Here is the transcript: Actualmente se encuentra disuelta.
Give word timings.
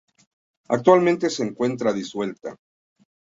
Actualmente 0.69 1.29
se 1.29 1.43
encuentra 1.43 1.93
disuelta. 1.93 2.55